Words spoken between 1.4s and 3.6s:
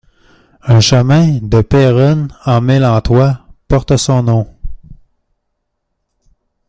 de Péronne-en-Mélantois